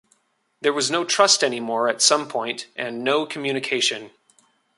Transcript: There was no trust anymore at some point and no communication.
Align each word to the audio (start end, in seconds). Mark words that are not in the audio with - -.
There 0.61 0.73
was 0.73 0.89
no 0.89 1.03
trust 1.05 1.43
anymore 1.43 1.87
at 1.87 2.01
some 2.01 2.27
point 2.27 2.65
and 2.75 3.03
no 3.03 3.27
communication. 3.27 4.09